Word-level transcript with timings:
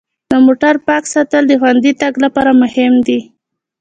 د 0.31 0.33
موټر 0.45 0.75
پاک 0.87 1.03
ساتل 1.13 1.43
د 1.47 1.53
خوندي 1.61 1.91
تګ 2.01 2.13
لپاره 2.25 2.51
مهم 2.61 2.93
دي. 3.07 3.19